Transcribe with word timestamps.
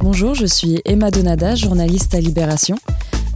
Bonjour, 0.00 0.34
je 0.34 0.46
suis 0.46 0.80
Emma 0.84 1.10
Donada, 1.10 1.54
journaliste 1.54 2.14
à 2.14 2.20
Libération. 2.20 2.76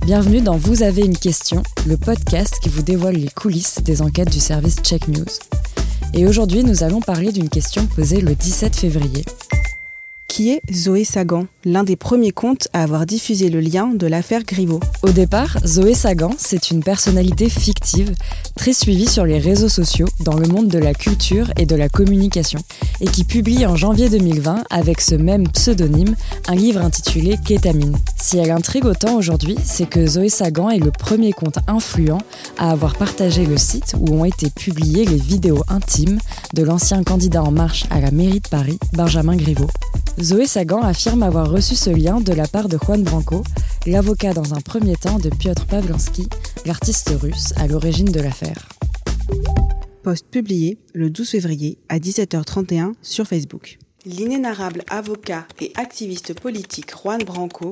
Bienvenue 0.06 0.40
dans 0.40 0.56
Vous 0.56 0.82
avez 0.82 1.02
une 1.02 1.16
question, 1.16 1.62
le 1.86 1.96
podcast 1.96 2.58
qui 2.62 2.68
vous 2.68 2.82
dévoile 2.82 3.16
les 3.16 3.28
coulisses 3.28 3.82
des 3.82 4.00
enquêtes 4.02 4.30
du 4.30 4.38
service 4.38 4.76
Check 4.82 5.08
News. 5.08 5.24
Et 6.14 6.26
aujourd'hui, 6.26 6.62
nous 6.62 6.84
allons 6.84 7.00
parler 7.00 7.32
d'une 7.32 7.48
question 7.48 7.86
posée 7.86 8.20
le 8.20 8.34
17 8.34 8.76
février 8.76 9.24
qui 10.38 10.50
est 10.50 10.62
Zoé 10.72 11.02
Sagan, 11.02 11.48
l'un 11.64 11.82
des 11.82 11.96
premiers 11.96 12.30
comptes 12.30 12.68
à 12.72 12.84
avoir 12.84 13.06
diffusé 13.06 13.50
le 13.50 13.58
lien 13.58 13.88
de 13.88 14.06
l'affaire 14.06 14.44
Griveaux. 14.44 14.78
Au 15.02 15.10
départ, 15.10 15.58
Zoé 15.66 15.94
Sagan, 15.94 16.30
c'est 16.38 16.70
une 16.70 16.80
personnalité 16.80 17.48
fictive, 17.48 18.14
très 18.54 18.72
suivie 18.72 19.08
sur 19.08 19.24
les 19.24 19.40
réseaux 19.40 19.68
sociaux 19.68 20.06
dans 20.20 20.38
le 20.38 20.46
monde 20.46 20.68
de 20.68 20.78
la 20.78 20.94
culture 20.94 21.50
et 21.56 21.66
de 21.66 21.74
la 21.74 21.88
communication, 21.88 22.60
et 23.00 23.06
qui 23.06 23.24
publie 23.24 23.66
en 23.66 23.74
janvier 23.74 24.10
2020 24.10 24.62
avec 24.70 25.00
ce 25.00 25.16
même 25.16 25.48
pseudonyme 25.48 26.14
un 26.46 26.54
livre 26.54 26.82
intitulé 26.82 27.36
Kétamine. 27.44 27.96
Si 28.20 28.36
elle 28.36 28.50
intrigue 28.50 28.84
autant 28.84 29.16
aujourd'hui, 29.16 29.56
c'est 29.62 29.88
que 29.88 30.06
Zoé 30.06 30.28
Sagan 30.28 30.70
est 30.70 30.78
le 30.78 30.90
premier 30.90 31.32
compte 31.32 31.58
influent 31.66 32.20
à 32.58 32.70
avoir 32.70 32.96
partagé 32.96 33.46
le 33.46 33.56
site 33.56 33.94
où 33.98 34.12
ont 34.12 34.24
été 34.24 34.50
publiées 34.50 35.04
les 35.04 35.16
vidéos 35.16 35.62
intimes 35.68 36.18
de 36.52 36.62
l'ancien 36.62 37.02
candidat 37.04 37.42
en 37.42 37.52
marche 37.52 37.84
à 37.90 38.00
la 38.00 38.10
mairie 38.10 38.40
de 38.40 38.48
Paris, 38.48 38.78
Benjamin 38.92 39.36
Griveaux. 39.36 39.70
Zoé 40.20 40.46
Sagan 40.46 40.82
affirme 40.82 41.22
avoir 41.22 41.48
reçu 41.50 41.76
ce 41.76 41.90
lien 41.90 42.20
de 42.20 42.32
la 42.32 42.48
part 42.48 42.68
de 42.68 42.76
Juan 42.76 43.02
Branco, 43.02 43.44
l'avocat 43.86 44.34
dans 44.34 44.52
un 44.52 44.60
premier 44.60 44.96
temps 44.96 45.18
de 45.18 45.30
Piotr 45.30 45.64
Pavlansky, 45.66 46.28
l'artiste 46.66 47.12
russe 47.20 47.54
à 47.56 47.66
l'origine 47.68 48.10
de 48.10 48.20
l'affaire. 48.20 48.68
Post 50.02 50.26
publié 50.30 50.78
le 50.92 51.10
12 51.10 51.30
février 51.30 51.78
à 51.88 51.98
17h31 51.98 52.94
sur 53.00 53.26
Facebook. 53.26 53.78
L'inénarrable 54.04 54.84
avocat 54.88 55.44
et 55.60 55.72
activiste 55.74 56.32
politique 56.32 56.92
Juan 56.92 57.20
Branco 57.24 57.70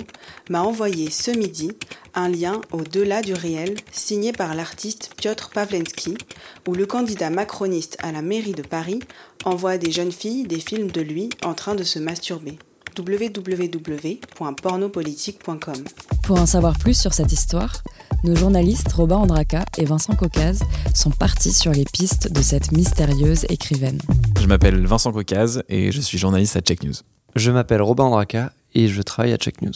m'a 0.50 0.62
envoyé 0.62 1.08
ce 1.10 1.30
midi 1.30 1.70
un 2.14 2.28
lien 2.28 2.60
au-delà 2.72 3.22
du 3.22 3.32
réel 3.32 3.76
signé 3.92 4.32
par 4.32 4.56
l'artiste 4.56 5.12
Piotr 5.16 5.50
Pavlensky, 5.50 6.18
où 6.66 6.74
le 6.74 6.84
candidat 6.84 7.30
macroniste 7.30 7.96
à 8.02 8.10
la 8.10 8.22
mairie 8.22 8.54
de 8.54 8.62
Paris 8.62 8.98
envoie 9.44 9.78
des 9.78 9.92
jeunes 9.92 10.10
filles 10.10 10.48
des 10.48 10.58
films 10.60 10.90
de 10.90 11.00
lui 11.00 11.30
en 11.44 11.54
train 11.54 11.76
de 11.76 11.84
se 11.84 12.00
masturber 12.00 12.58
www.pornopolitique.com. 12.98 15.84
Pour 16.22 16.40
en 16.40 16.46
savoir 16.46 16.78
plus 16.78 16.98
sur 16.98 17.12
cette 17.14 17.32
histoire, 17.32 17.82
nos 18.26 18.34
journalistes 18.34 18.92
Robin 18.92 19.16
Andraka 19.16 19.64
et 19.78 19.84
Vincent 19.84 20.16
Caucase 20.16 20.60
sont 20.94 21.10
partis 21.10 21.52
sur 21.52 21.70
les 21.70 21.84
pistes 21.84 22.32
de 22.32 22.42
cette 22.42 22.72
mystérieuse 22.72 23.46
écrivaine. 23.48 24.00
Je 24.40 24.46
m'appelle 24.46 24.84
Vincent 24.84 25.12
Caucase 25.12 25.62
et 25.68 25.92
je 25.92 26.00
suis 26.00 26.18
journaliste 26.18 26.56
à 26.56 26.60
Check 26.60 26.82
News. 26.82 26.94
Je 27.36 27.50
m'appelle 27.52 27.82
Robin 27.82 28.04
Andraka 28.04 28.52
et 28.74 28.88
je 28.88 29.00
travaille 29.00 29.32
à 29.32 29.36
Check 29.36 29.62
News. 29.62 29.74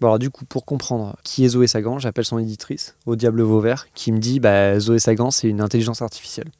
Bon 0.00 0.08
alors 0.08 0.18
du 0.18 0.28
coup, 0.28 0.44
pour 0.44 0.66
comprendre 0.66 1.16
qui 1.24 1.46
est 1.46 1.48
Zoé 1.48 1.66
Sagan, 1.66 1.98
j'appelle 1.98 2.26
son 2.26 2.38
éditrice, 2.38 2.96
au 3.06 3.16
Diable 3.16 3.40
Vauvert, 3.40 3.88
qui 3.94 4.12
me 4.12 4.18
dit 4.18 4.40
bah, 4.40 4.78
Zoé 4.78 4.98
Sagan, 4.98 5.30
c'est 5.30 5.48
une 5.48 5.62
intelligence 5.62 6.02
artificielle. 6.02 6.50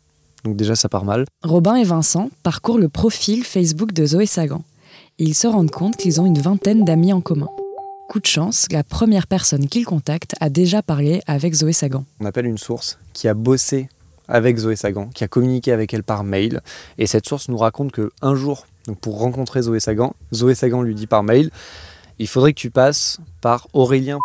Donc 0.45 0.57
déjà, 0.57 0.75
ça 0.75 0.89
part 0.89 1.05
mal. 1.05 1.27
Robin 1.43 1.75
et 1.75 1.85
Vincent 1.85 2.31
parcourent 2.45 2.79
le 2.79 2.89
profil 2.89 3.45
Facebook 3.45 3.93
de 3.93 4.07
Zoé 4.07 4.25
Sagan. 4.25 4.63
Ils 5.19 5.35
se 5.35 5.47
rendent 5.47 5.71
compte 5.71 5.97
qu'ils 5.97 6.19
ont 6.21 6.27
une 6.27 6.39
vingtaine 6.39 6.85
d'amis 6.85 7.13
en 7.13 7.21
commun. 7.21 7.49
Coup 8.09 8.21
de 8.21 8.27
chance, 8.27 8.67
la 8.71 8.85
première 8.85 9.27
personne 9.27 9.67
qu'ils 9.67 9.85
contactent 9.85 10.35
a 10.41 10.49
déjà 10.49 10.81
parlé 10.83 11.23
avec 11.27 11.55
Zoé 11.55 11.73
Sagan. 11.73 12.05
On 12.21 12.25
appelle 12.25 12.47
une 12.47 12.59
source 12.59 12.99
qui 13.13 13.27
a 13.27 13.35
bossé 13.35 13.89
avec 14.29 14.57
Zoé 14.57 14.77
Sagan, 14.77 15.09
qui 15.09 15.25
a 15.25 15.29
communiqué 15.29 15.73
avec 15.73 15.93
elle 15.93 16.05
par 16.05 16.23
mail. 16.23 16.61
Et 16.99 17.07
cette 17.07 17.27
source 17.27 17.49
nous 17.49 17.59
raconte 17.59 17.93
que 17.93 18.13
un 18.23 18.35
jour, 18.35 18.67
donc 18.87 18.99
pour 19.01 19.19
rencontrer 19.19 19.63
Zoé 19.63 19.81
Sagan, 19.81 20.15
Zoé 20.33 20.55
Sagan 20.55 20.83
lui 20.83 20.95
dit 20.95 21.07
par 21.07 21.23
mail 21.23 21.51
il 22.19 22.29
faudrait 22.29 22.55
que 22.55 22.61
tu 22.61 22.71
passes 22.71 23.19
par 23.43 23.69
Aurélien. 23.73 24.19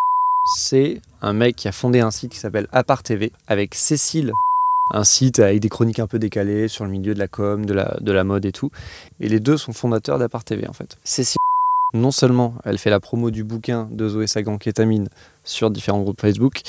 C'est 0.55 1.01
un 1.21 1.33
mec 1.33 1.55
qui 1.55 1.67
a 1.67 1.71
fondé 1.71 1.99
un 1.99 2.11
site 2.11 2.31
qui 2.31 2.39
s'appelle 2.39 2.67
Apart 2.71 3.03
TV 3.03 3.31
avec 3.47 3.75
Cécile 3.75 4.31
un 4.93 5.03
site 5.03 5.39
avec 5.39 5.59
des 5.59 5.69
chroniques 5.69 5.99
un 5.99 6.07
peu 6.07 6.19
décalées 6.19 6.67
sur 6.67 6.85
le 6.85 6.91
milieu 6.91 7.13
de 7.13 7.19
la 7.19 7.27
com, 7.27 7.65
de 7.65 7.73
la, 7.73 7.97
de 8.01 8.11
la 8.11 8.23
mode 8.23 8.45
et 8.45 8.51
tout. 8.51 8.71
Et 9.19 9.29
les 9.29 9.39
deux 9.39 9.57
sont 9.57 9.73
fondateurs 9.73 10.19
d'Apart 10.19 10.43
TV 10.43 10.67
en 10.67 10.73
fait. 10.73 10.97
Cécile, 11.03 11.37
non 11.93 12.11
seulement 12.11 12.55
elle 12.65 12.77
fait 12.77 12.89
la 12.89 12.99
promo 12.99 13.31
du 13.31 13.43
bouquin 13.43 13.87
de 13.91 14.07
Zoé 14.07 14.27
Sagan 14.27 14.57
Kétamine 14.57 15.09
sur 15.43 15.71
différents 15.71 16.01
groupes 16.01 16.21
Facebook, 16.21 16.61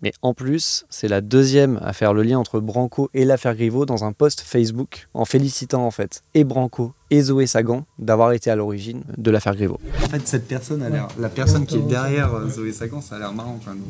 mais 0.00 0.12
en 0.22 0.32
plus, 0.32 0.84
c'est 0.90 1.08
la 1.08 1.20
deuxième 1.20 1.80
à 1.82 1.92
faire 1.92 2.14
le 2.14 2.22
lien 2.22 2.38
entre 2.38 2.60
Branco 2.60 3.10
et 3.14 3.24
l'affaire 3.24 3.56
Griveaux 3.56 3.84
dans 3.84 4.04
un 4.04 4.12
post 4.12 4.40
Facebook 4.40 5.08
en 5.12 5.24
félicitant 5.24 5.84
en 5.84 5.90
fait 5.90 6.22
et 6.34 6.44
Branco 6.44 6.92
et 7.10 7.20
Zoé 7.20 7.46
Sagan 7.46 7.84
d'avoir 7.98 8.32
été 8.32 8.50
à 8.50 8.56
l'origine 8.56 9.02
de 9.16 9.30
l'affaire 9.30 9.56
Griveaux. 9.56 9.80
En 10.04 10.08
fait, 10.08 10.26
cette 10.26 10.46
personne 10.46 10.82
a 10.82 10.88
l'air, 10.88 11.08
la 11.18 11.28
personne 11.28 11.66
qui 11.66 11.76
est 11.76 11.88
derrière 11.88 12.32
euh, 12.32 12.48
Zoé 12.48 12.72
Sagan, 12.72 13.00
ça 13.00 13.16
a 13.16 13.18
l'air 13.18 13.32
marrant 13.32 13.58
quand 13.64 13.72
même. 13.72 13.82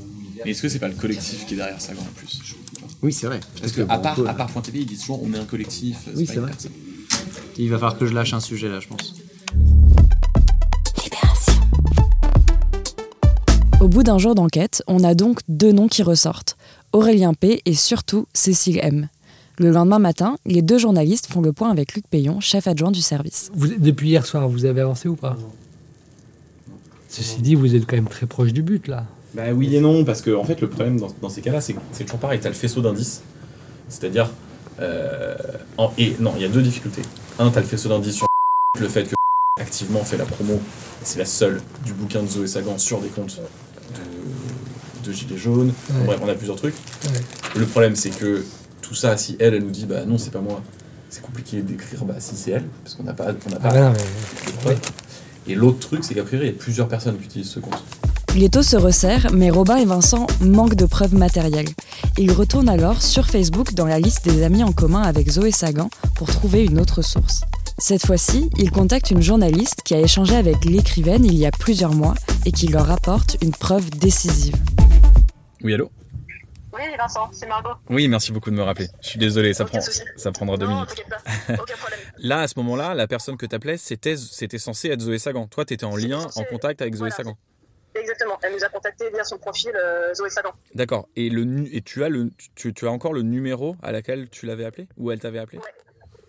Mais 0.44 0.52
est-ce 0.52 0.62
que 0.62 0.68
c'est 0.68 0.78
pas 0.78 0.88
le 0.88 0.94
collectif 0.94 1.46
qui 1.46 1.54
est 1.54 1.56
derrière 1.58 1.80
Sagan 1.80 2.00
en 2.00 2.14
plus? 2.16 2.40
Oui, 3.02 3.12
c'est 3.12 3.26
vrai. 3.26 3.40
Parce 3.60 3.72
que, 3.72 3.82
à 3.82 3.98
part, 3.98 4.18
à 4.26 4.34
part 4.34 4.46
Point 4.48 4.62
TV, 4.62 4.80
ils 4.80 4.86
disent 4.86 5.00
toujours 5.00 5.22
on 5.22 5.32
est 5.34 5.38
un 5.38 5.44
collectif. 5.44 5.98
Oui, 6.16 6.26
c'est 6.26 6.38
vrai. 6.38 6.52
Il 7.58 7.68
va 7.70 7.76
falloir 7.76 7.98
que 7.98 8.06
je 8.06 8.14
lâche 8.14 8.32
un 8.32 8.40
sujet 8.40 8.68
là, 8.68 8.80
je 8.80 8.88
pense. 8.88 9.17
Au 13.80 13.88
bout 13.88 14.02
d'un 14.02 14.18
jour 14.18 14.34
d'enquête, 14.34 14.82
on 14.88 15.04
a 15.04 15.14
donc 15.14 15.40
deux 15.48 15.72
noms 15.72 15.88
qui 15.88 16.02
ressortent, 16.02 16.56
Aurélien 16.92 17.32
P 17.34 17.62
et 17.64 17.74
surtout 17.74 18.26
Cécile 18.32 18.80
M. 18.82 19.08
Le 19.58 19.70
lendemain 19.70 19.98
matin, 19.98 20.36
les 20.46 20.62
deux 20.62 20.78
journalistes 20.78 21.26
font 21.26 21.40
le 21.40 21.52
point 21.52 21.70
avec 21.70 21.94
Luc 21.94 22.06
Payon, 22.08 22.40
chef 22.40 22.66
adjoint 22.66 22.90
du 22.90 23.00
service. 23.02 23.50
Vous, 23.54 23.68
depuis 23.78 24.08
hier 24.08 24.24
soir, 24.26 24.48
vous 24.48 24.64
avez 24.64 24.80
avancé 24.80 25.08
ou 25.08 25.16
pas? 25.16 25.36
Ceci 27.08 27.40
dit, 27.40 27.54
vous 27.54 27.74
êtes 27.74 27.86
quand 27.86 27.96
même 27.96 28.08
très 28.08 28.26
proche 28.26 28.52
du 28.52 28.62
but 28.62 28.86
là. 28.88 29.06
Bah 29.34 29.52
oui 29.54 29.74
et 29.74 29.80
non, 29.80 30.04
parce 30.04 30.22
que 30.22 30.34
en 30.34 30.44
fait 30.44 30.60
le 30.60 30.68
problème 30.68 30.98
dans, 30.98 31.08
dans 31.22 31.28
ces 31.28 31.40
cas-là, 31.40 31.60
c'est 31.60 31.74
toujours 32.04 32.18
pareil, 32.18 32.40
t'as 32.40 32.48
le 32.48 32.54
faisceau 32.54 32.80
d'indices. 32.80 33.22
C'est-à-dire, 33.88 34.30
euh, 34.80 35.36
en- 35.76 35.92
et 35.98 36.16
non, 36.20 36.32
il 36.36 36.42
y 36.42 36.44
a 36.44 36.48
deux 36.48 36.62
difficultés. 36.62 37.02
Un, 37.38 37.50
t'as 37.50 37.60
le 37.60 37.66
faisceau 37.66 37.88
d'indices 37.88 38.16
sur 38.16 38.26
le 38.80 38.88
fait 38.88 39.04
que 39.04 39.14
activement 39.60 40.04
fait 40.04 40.16
la 40.16 40.24
promo, 40.24 40.60
c'est 41.02 41.18
la 41.18 41.24
seule 41.26 41.60
du 41.84 41.92
bouquin 41.92 42.22
de 42.22 42.28
Zoé 42.28 42.46
Sagan 42.46 42.78
sur 42.78 43.00
des 43.00 43.08
comptes 43.08 43.40
de, 45.04 45.12
Gilets 45.12 45.36
jaunes. 45.36 45.72
Ouais. 45.90 46.04
Bref, 46.06 46.20
on 46.22 46.28
a 46.28 46.34
plusieurs 46.34 46.56
trucs. 46.56 46.74
Ouais. 47.04 47.20
Le 47.56 47.66
problème, 47.66 47.96
c'est 47.96 48.10
que 48.10 48.44
tout 48.82 48.94
ça, 48.94 49.16
si 49.16 49.36
elle, 49.40 49.54
elle 49.54 49.62
nous 49.64 49.70
dit, 49.70 49.86
bah 49.86 50.04
non, 50.06 50.18
c'est 50.18 50.30
pas 50.30 50.40
moi, 50.40 50.62
c'est 51.10 51.22
compliqué 51.22 51.60
d'écrire, 51.62 52.04
bah 52.04 52.14
si 52.18 52.36
c'est 52.36 52.52
elle, 52.52 52.64
parce 52.84 52.94
qu'on 52.94 53.02
n'a 53.04 53.12
pas, 53.14 53.26
on 53.46 53.50
n'a 53.50 53.58
Ah 53.62 53.68
pas 53.68 53.74
bah 53.74 53.80
non, 53.80 53.92
mais- 53.92 54.52
de 54.52 54.56
preuves. 54.58 54.78
Et 55.46 55.54
l'autre 55.54 55.78
truc, 55.78 56.04
c'est 56.04 56.14
qu'à 56.14 56.22
priori, 56.24 56.46
il 56.46 56.50
y 56.52 56.54
a 56.54 56.58
plusieurs 56.58 56.88
personnes 56.88 57.16
qui 57.18 57.24
utilisent 57.24 57.48
ce 57.50 57.60
compte. 57.60 57.82
Les 58.36 58.50
taux 58.50 58.62
se 58.62 58.76
resserrent, 58.76 59.28
mais 59.32 59.48
Robin 59.50 59.76
et 59.76 59.86
Vincent 59.86 60.26
manquent 60.42 60.74
de 60.76 60.84
preuves 60.84 61.14
matérielles. 61.14 61.68
Ils 62.18 62.30
retournent 62.30 62.68
alors 62.68 63.00
sur 63.02 63.26
Facebook 63.26 63.72
dans 63.72 63.86
la 63.86 63.98
liste 63.98 64.28
des 64.28 64.42
amis 64.42 64.62
en 64.62 64.72
commun 64.72 65.00
avec 65.02 65.30
Zoé 65.30 65.50
Sagan 65.50 65.88
pour 66.14 66.28
trouver 66.28 66.64
une 66.64 66.78
autre 66.78 67.00
source. 67.02 67.40
Cette 67.78 68.04
fois-ci, 68.04 68.50
ils 68.58 68.70
contactent 68.70 69.10
une 69.10 69.22
journaliste 69.22 69.80
qui 69.84 69.94
a 69.94 70.00
échangé 70.00 70.36
avec 70.36 70.64
l'écrivaine 70.66 71.24
il 71.24 71.34
y 71.36 71.46
a 71.46 71.50
plusieurs 71.50 71.94
mois 71.94 72.14
et 72.44 72.52
qui 72.52 72.66
leur 72.68 72.90
apporte 72.90 73.38
une 73.40 73.52
preuve 73.52 73.88
décisive. 73.90 74.54
Oui, 75.62 75.74
allô 75.74 75.90
Oui, 76.72 76.82
Vincent, 76.96 77.30
c'est 77.32 77.46
Margot. 77.46 77.70
Oui, 77.90 78.08
merci 78.08 78.32
beaucoup 78.32 78.50
de 78.50 78.56
me 78.56 78.62
rappeler. 78.62 78.88
Je 79.02 79.08
suis 79.08 79.18
désolé, 79.18 79.54
ça, 79.54 79.64
prend, 79.64 79.78
prendra 80.32 80.56
deux 80.56 80.66
non, 80.66 80.74
minutes. 80.74 80.88
t'inquiète 80.90 81.08
pas, 81.08 81.54
aucun 81.62 81.76
problème. 81.76 82.00
Là, 82.18 82.40
à 82.42 82.48
ce 82.48 82.54
moment-là, 82.58 82.94
la 82.94 83.06
personne 83.06 83.36
que 83.36 83.46
t'appelais, 83.46 83.76
c'était, 83.76 84.16
c'était 84.16 84.58
censé 84.58 84.88
être 84.88 85.00
Zoé 85.00 85.18
Sagan. 85.18 85.46
Toi, 85.46 85.64
t'étais 85.64 85.84
en 85.84 85.96
lien, 85.96 86.20
censé- 86.20 86.40
en 86.40 86.44
contact 86.44 86.82
avec 86.82 86.94
Zoé 86.94 87.08
voilà. 87.08 87.14
Sagan. 87.16 87.38
Exactement, 87.94 88.38
elle 88.42 88.52
nous 88.52 88.62
a 88.62 88.68
contacté 88.68 89.10
via 89.10 89.24
son 89.24 89.38
profil 89.38 89.72
euh, 89.74 90.14
Zoé 90.14 90.30
Sagan. 90.30 90.52
D'accord. 90.74 91.08
Et, 91.16 91.30
le, 91.30 91.42
nu- 91.44 91.68
et 91.72 91.82
tu, 91.82 92.04
as 92.04 92.08
le, 92.08 92.30
tu, 92.54 92.72
tu 92.72 92.86
as 92.86 92.90
encore 92.90 93.12
le 93.12 93.22
numéro 93.22 93.74
à 93.82 93.90
laquelle 93.90 94.28
tu 94.30 94.46
l'avais 94.46 94.64
appelé 94.64 94.86
Ou 94.98 95.10
elle 95.10 95.18
t'avait 95.18 95.40
appelé? 95.40 95.58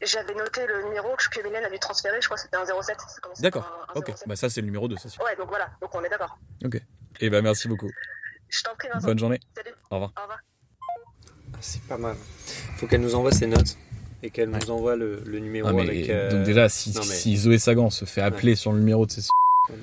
J'avais 0.01 0.33
noté 0.33 0.65
le 0.65 0.83
numéro 0.85 1.09
que 1.17 1.43
Mylène 1.45 1.65
a 1.65 1.69
dû 1.69 1.77
transférer, 1.77 2.17
je 2.21 2.25
crois 2.27 2.37
que 2.37 2.41
c'était 2.43 2.55
un 2.55 2.65
07. 2.65 2.73
ça 2.99 3.19
commençait 3.21 3.43
D'accord. 3.43 3.85
Ok. 3.95 4.07
07. 4.15 4.27
Bah, 4.27 4.35
ça, 4.37 4.49
c'est 4.49 4.61
le 4.61 4.65
numéro 4.65 4.87
2, 4.87 4.95
ça. 4.95 5.09
Ouais, 5.23 5.35
donc 5.35 5.49
voilà, 5.49 5.69
donc 5.81 5.93
on 5.93 6.01
est 6.03 6.09
d'accord. 6.09 6.39
Ok. 6.65 6.81
Et 7.19 7.29
bah, 7.29 7.41
merci 7.41 7.67
beaucoup. 7.67 7.89
Je 8.49 8.63
t'en 8.63 8.71
prie, 8.77 8.87
Vincent. 8.93 9.07
Bonne 9.07 9.19
journée. 9.19 9.39
Salut. 9.55 9.69
Au 9.91 9.95
revoir. 9.95 10.13
Au 10.17 10.21
revoir. 10.21 10.39
C'est 11.61 11.81
pas 11.83 11.97
mal. 11.97 12.15
Faut 12.77 12.87
qu'elle 12.87 13.01
nous 13.01 13.15
envoie 13.15 13.31
ses 13.31 13.47
notes 13.47 13.77
et 14.23 14.29
qu'elle 14.29 14.49
nous 14.49 14.69
envoie 14.71 14.95
le, 14.95 15.21
le 15.25 15.39
numéro 15.39 15.67
Ah, 15.67 15.73
mais, 15.73 15.81
avec. 15.83 16.09
euh, 16.09 16.31
Donc, 16.31 16.43
déjà, 16.43 16.69
si, 16.69 16.91
non, 16.91 17.01
mais- 17.01 17.15
si 17.15 17.37
Zoé 17.37 17.57
Sagan 17.59 17.89
se 17.89 18.05
fait 18.05 18.21
appeler 18.21 18.55
sur 18.55 18.71
le 18.71 18.79
numéro 18.79 19.05
de 19.05 19.11
ses. 19.11 19.21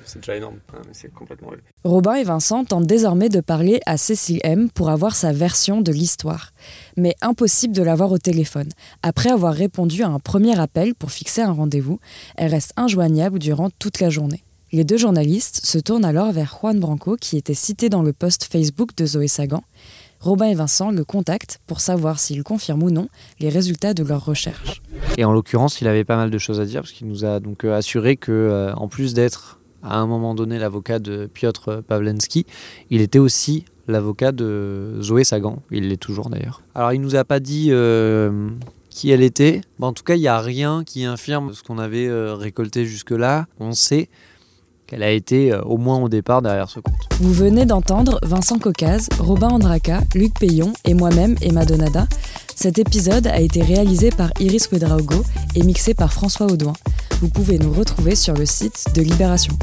C'est 0.03 0.19
déjà 0.19 0.35
énorme. 0.35 0.59
Ah, 0.73 0.77
mais 0.85 0.91
c'est 0.93 1.13
complètement. 1.13 1.49
Robin 1.85 2.15
et 2.15 2.23
Vincent 2.25 2.65
tentent 2.65 2.87
désormais 2.87 3.29
de 3.29 3.39
parler 3.39 3.79
à 3.85 3.95
Cécile 3.95 4.41
M 4.43 4.69
pour 4.69 4.89
avoir 4.89 5.15
sa 5.15 5.31
version 5.31 5.79
de 5.79 5.93
l'histoire. 5.93 6.51
Mais 6.97 7.15
impossible 7.21 7.73
de 7.73 7.83
l'avoir 7.83 8.11
au 8.11 8.17
téléphone. 8.17 8.67
Après 9.01 9.29
avoir 9.29 9.53
répondu 9.53 10.03
à 10.03 10.09
un 10.09 10.19
premier 10.19 10.59
appel 10.59 10.93
pour 10.93 11.11
fixer 11.11 11.41
un 11.41 11.53
rendez-vous, 11.53 11.99
elle 12.35 12.51
reste 12.51 12.73
injoignable 12.75 13.39
durant 13.39 13.69
toute 13.69 14.01
la 14.01 14.09
journée. 14.09 14.43
Les 14.73 14.83
deux 14.83 14.97
journalistes 14.97 15.65
se 15.65 15.77
tournent 15.77 16.03
alors 16.03 16.33
vers 16.33 16.57
Juan 16.59 16.77
Branco 16.77 17.15
qui 17.15 17.37
était 17.37 17.53
cité 17.53 17.87
dans 17.87 18.01
le 18.01 18.11
post 18.11 18.49
Facebook 18.51 18.89
de 18.97 19.05
Zoé 19.05 19.29
Sagan. 19.29 19.63
Robin 20.19 20.47
et 20.47 20.55
Vincent 20.55 20.91
le 20.91 21.05
contactent 21.05 21.61
pour 21.67 21.79
savoir 21.79 22.19
s'il 22.19 22.43
confirme 22.43 22.83
ou 22.83 22.91
non 22.91 23.07
les 23.39 23.47
résultats 23.47 23.93
de 23.93 24.03
leurs 24.03 24.25
recherches. 24.25 24.81
Et 25.17 25.23
en 25.23 25.31
l'occurrence, 25.31 25.79
il 25.79 25.87
avait 25.87 26.03
pas 26.03 26.17
mal 26.17 26.31
de 26.31 26.37
choses 26.37 26.59
à 26.59 26.65
dire 26.65 26.81
parce 26.81 26.91
qu'il 26.91 27.07
nous 27.07 27.23
a 27.23 27.39
donc 27.39 27.63
euh, 27.63 27.77
assuré 27.77 28.17
que, 28.17 28.33
euh, 28.33 28.73
en 28.73 28.89
plus 28.89 29.13
d'être 29.13 29.61
à 29.83 29.99
un 29.99 30.05
moment 30.05 30.35
donné 30.35 30.59
l'avocat 30.59 30.99
de 30.99 31.27
Piotr 31.27 31.81
Pawlenski, 31.87 32.45
il 32.89 32.99
était 32.99 33.19
aussi 33.19 33.63
l'avocat 33.87 34.33
de 34.33 34.97
Zoé 34.99 35.23
Sagan. 35.23 35.61
Il 35.71 35.87
l'est 35.87 35.95
toujours 35.95 36.29
d'ailleurs. 36.29 36.61
Alors 36.75 36.91
il 36.91 36.99
nous 36.99 37.15
a 37.15 37.23
pas 37.23 37.39
dit 37.39 37.69
euh, 37.69 38.49
qui 38.89 39.11
elle 39.11 39.23
était. 39.23 39.61
En 39.79 39.93
tout 39.93 40.03
cas, 40.03 40.15
il 40.15 40.21
n'y 40.21 40.27
a 40.27 40.41
rien 40.41 40.83
qui 40.83 41.05
infirme 41.05 41.53
ce 41.53 41.63
qu'on 41.63 41.77
avait 41.77 42.09
récolté 42.33 42.85
jusque-là. 42.85 43.45
On 43.61 43.71
sait 43.71 44.09
qu'elle 44.87 45.03
a 45.03 45.11
été 45.11 45.51
euh, 45.51 45.61
au 45.61 45.77
moins 45.77 45.99
au 45.99 46.09
départ 46.09 46.41
derrière 46.41 46.69
ce 46.69 46.79
compte. 46.79 46.95
Vous 47.19 47.33
venez 47.33 47.65
d'entendre 47.65 48.19
Vincent 48.23 48.57
Caucase, 48.57 49.09
Robin 49.19 49.49
Andraca, 49.49 50.01
Luc 50.15 50.33
Payon 50.39 50.73
et 50.85 50.93
moi-même, 50.93 51.35
Emma 51.41 51.65
Donada. 51.65 52.07
Cet 52.55 52.79
épisode 52.79 53.27
a 53.27 53.39
été 53.39 53.61
réalisé 53.61 54.09
par 54.09 54.31
Iris 54.39 54.69
Wedraogo 54.71 55.23
et 55.55 55.63
mixé 55.63 55.93
par 55.93 56.11
François 56.11 56.47
Audouin. 56.47 56.73
Vous 57.21 57.29
pouvez 57.29 57.59
nous 57.59 57.71
retrouver 57.71 58.15
sur 58.15 58.33
le 58.33 58.45
site 58.45 58.85
de 58.95 59.01
Libération. 59.01 59.53